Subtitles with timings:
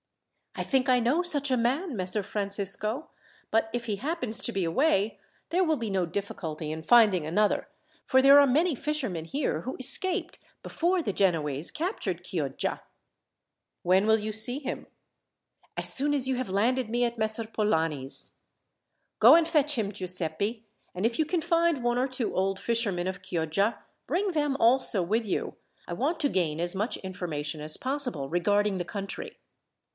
[0.55, 3.09] "I think I know such a man, Messer Francisco;
[3.51, 7.69] but if he happens to be away, there will be no difficulty in finding another,
[8.03, 12.81] for there are many fishermen here who escaped before the Genoese captured Chioggia."
[13.83, 14.87] "When will you see him?"
[15.77, 18.37] "As soon as you have landed me at Messer Polani's."
[19.19, 20.65] "Go and fetch him, Giuseppi;
[20.95, 25.01] and if you can find one or two old fishermen of Chioggia, bring them also
[25.03, 25.55] with you.
[25.87, 29.37] I want to gain as much information as possible regarding the country."